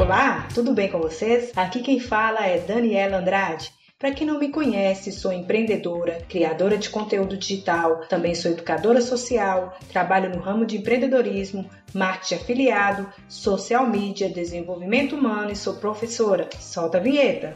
[0.00, 1.52] Olá, tudo bem com vocês?
[1.54, 3.70] Aqui quem fala é Daniela Andrade.
[3.98, 9.78] Para quem não me conhece, sou empreendedora, criadora de conteúdo digital, também sou educadora social,
[9.92, 16.48] trabalho no ramo de empreendedorismo, marketing afiliado, social media, desenvolvimento humano e sou professora.
[16.58, 17.54] Solta a vinheta!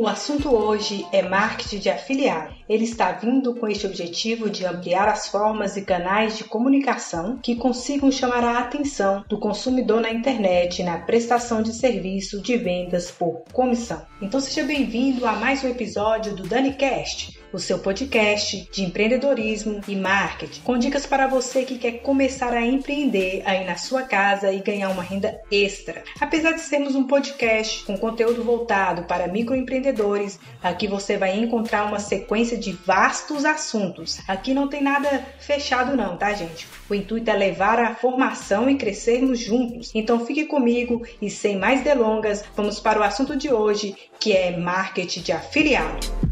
[0.00, 2.54] O assunto hoje é marketing de afiliado.
[2.66, 7.54] Ele está vindo com este objetivo de ampliar as formas e canais de comunicação que
[7.54, 13.42] consigam chamar a atenção do consumidor na internet na prestação de serviço de vendas por
[13.52, 14.00] comissão.
[14.22, 19.96] Então seja bem-vindo a mais um episódio do DaniCast o seu podcast de empreendedorismo e
[19.96, 24.60] marketing, com dicas para você que quer começar a empreender aí na sua casa e
[24.60, 26.02] ganhar uma renda extra.
[26.20, 31.98] Apesar de sermos um podcast com conteúdo voltado para microempreendedores, aqui você vai encontrar uma
[31.98, 34.20] sequência de vastos assuntos.
[34.28, 36.66] Aqui não tem nada fechado não, tá, gente?
[36.88, 39.90] O intuito é levar a formação e crescermos juntos.
[39.94, 44.56] Então fique comigo e sem mais delongas, vamos para o assunto de hoje, que é
[44.56, 46.29] marketing de afiliado.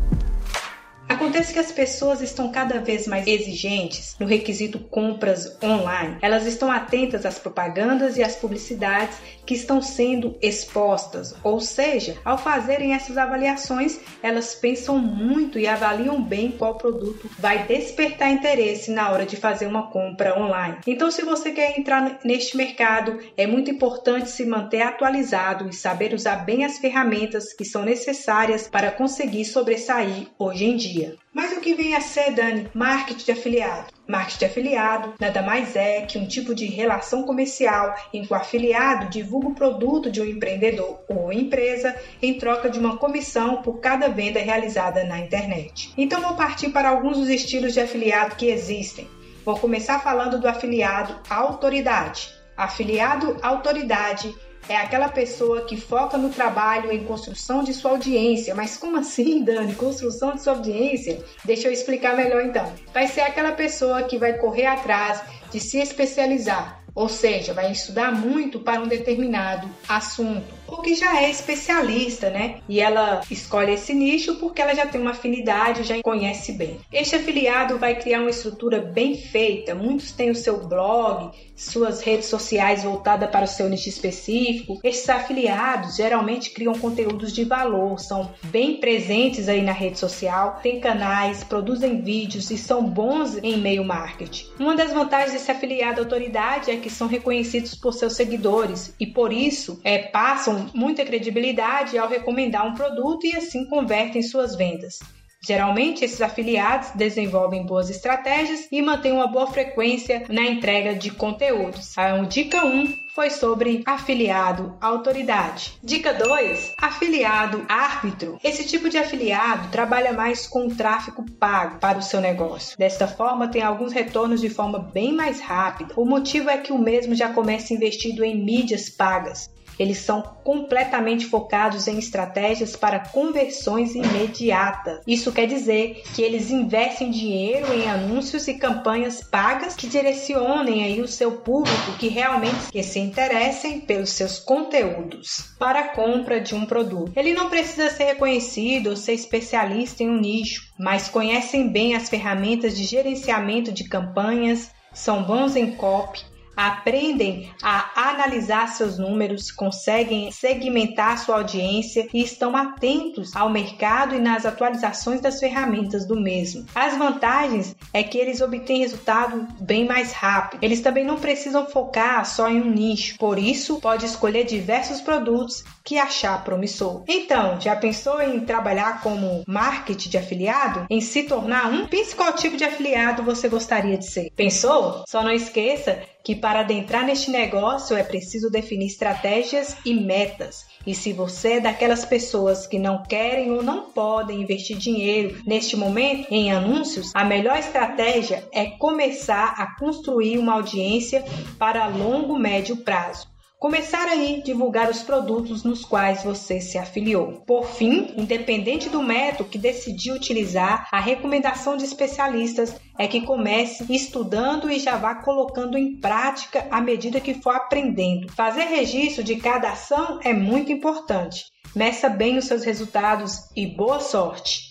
[1.09, 6.19] Acontece que as pessoas estão cada vez mais exigentes no requisito compras online.
[6.21, 12.37] Elas estão atentas às propagandas e às publicidades que estão sendo expostas, ou seja, ao
[12.37, 19.11] fazerem essas avaliações, elas pensam muito e avaliam bem qual produto vai despertar interesse na
[19.11, 20.77] hora de fazer uma compra online.
[20.87, 26.13] Então, se você quer entrar neste mercado, é muito importante se manter atualizado e saber
[26.13, 30.98] usar bem as ferramentas que são necessárias para conseguir sobressair hoje em dia.
[31.33, 33.87] Mas o que vem a ser, Dani, marketing de afiliado?
[34.09, 38.37] Marketing de afiliado nada mais é que um tipo de relação comercial em que o
[38.37, 43.81] afiliado divulga o produto de um empreendedor ou empresa em troca de uma comissão por
[43.81, 45.93] cada venda realizada na internet.
[45.97, 49.07] Então vou partir para alguns dos estilos de afiliado que existem.
[49.45, 52.29] Vou começar falando do afiliado autoridade.
[52.57, 54.35] Afiliado autoridade
[54.69, 58.55] é aquela pessoa que foca no trabalho em construção de sua audiência.
[58.55, 59.75] Mas como assim, Dani?
[59.75, 61.23] Construção de sua audiência?
[61.45, 62.73] Deixa eu explicar melhor então.
[62.93, 68.13] Vai ser aquela pessoa que vai correr atrás de se especializar, ou seja, vai estudar
[68.13, 72.61] muito para um determinado assunto ou que já é especialista, né?
[72.69, 76.79] E ela escolhe esse nicho porque ela já tem uma afinidade, já conhece bem.
[76.93, 79.75] Este afiliado vai criar uma estrutura bem feita.
[79.75, 84.79] Muitos têm o seu blog, suas redes sociais voltadas para o seu nicho específico.
[84.85, 90.81] Estes afiliados geralmente criam conteúdos de valor, são bem presentes aí na rede social, têm
[90.81, 94.47] canais, produzem vídeos e são bons em meio marketing.
[94.61, 99.33] Uma das vantagens desse afiliado autoridade é que são reconhecidos por seus seguidores e por
[99.33, 104.99] isso é, passam muita credibilidade ao recomendar um produto e assim convertem suas vendas.
[105.41, 111.97] Geralmente, esses afiliados desenvolvem boas estratégias e mantêm uma boa frequência na entrega de conteúdos.
[111.97, 115.79] A dica 1 foi sobre afiliado autoridade.
[115.83, 118.39] Dica 2: afiliado árbitro.
[118.43, 122.77] Esse tipo de afiliado trabalha mais com o tráfego pago para o seu negócio.
[122.77, 125.95] Desta forma, tem alguns retornos de forma bem mais rápida.
[125.97, 129.49] O motivo é que o mesmo já começa investido em mídias pagas.
[129.79, 135.01] Eles são completamente focados em estratégias para conversões imediatas.
[135.07, 141.01] Isso quer dizer que eles investem dinheiro em anúncios e campanhas pagas que direcionem aí
[141.01, 146.55] o seu público que realmente que se interessem pelos seus conteúdos para a compra de
[146.55, 147.13] um produto.
[147.17, 152.09] Ele não precisa ser reconhecido ou ser especialista em um nicho, mas conhecem bem as
[152.09, 156.21] ferramentas de gerenciamento de campanhas, são bons em copy,
[156.59, 164.19] aprendem a analisar seus números, conseguem segmentar sua audiência e estão atentos ao mercado e
[164.19, 166.67] nas atualizações das ferramentas do mesmo.
[166.75, 170.59] As vantagens é que eles obtêm resultado bem mais rápido.
[170.61, 175.65] Eles também não precisam focar só em um nicho, por isso pode escolher diversos produtos
[175.85, 177.05] que achar promissor.
[177.07, 180.87] Então, já pensou em trabalhar como marketing de afiliado?
[180.91, 181.87] Em se tornar um?
[181.87, 184.31] Pense qual tipo de afiliado você gostaria de ser.
[184.37, 185.05] Pensou?
[185.07, 190.67] Só não esqueça que para adentrar neste negócio é preciso definir estratégias e metas.
[190.87, 195.75] E se você é daquelas pessoas que não querem ou não podem investir dinheiro neste
[195.75, 201.25] momento em anúncios, a melhor estratégia é começar a construir uma audiência
[201.59, 203.27] para longo médio prazo.
[203.59, 207.43] Começar aí divulgar os produtos nos quais você se afiliou.
[207.45, 213.85] Por fim, independente do método que decidiu utilizar, a recomendação de especialistas é que comece
[213.93, 218.33] estudando e já vá colocando em prática à medida que for aprendendo.
[218.33, 221.47] Fazer registro de cada ação é muito importante.
[221.75, 224.68] Meça bem os seus resultados e boa sorte!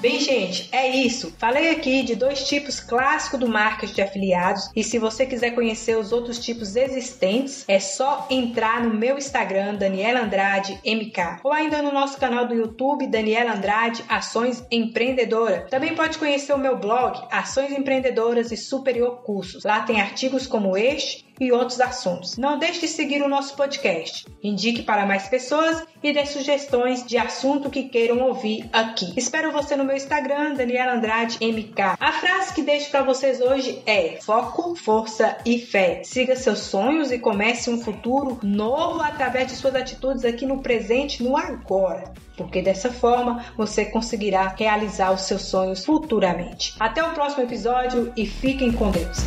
[0.00, 1.34] Bem, gente, é isso.
[1.38, 5.98] Falei aqui de dois tipos clássicos do marketing de afiliados e se você quiser conhecer
[5.98, 11.82] os outros tipos existentes, é só entrar no meu Instagram, Daniela Andrade MK, ou ainda
[11.82, 15.66] no nosso canal do YouTube, Daniela Andrade Ações Empreendedora.
[15.68, 19.64] Também pode conhecer o meu blog, Ações Empreendedoras e Superior Cursos.
[19.64, 22.36] Lá tem artigos como este e outros assuntos.
[22.36, 24.26] Não deixe de seguir o nosso podcast.
[24.42, 29.12] Indique para mais pessoas e dê sugestões de assunto que queiram ouvir aqui.
[29.16, 31.96] Espero você no meu Instagram, Daniela Andrade MK.
[31.98, 36.02] A frase que deixo para vocês hoje é: foco, força e fé.
[36.04, 41.22] Siga seus sonhos e comece um futuro novo através de suas atitudes aqui no presente,
[41.22, 46.74] no agora porque dessa forma você conseguirá realizar os seus sonhos futuramente.
[46.78, 49.18] Até o próximo episódio e fiquem com Deus.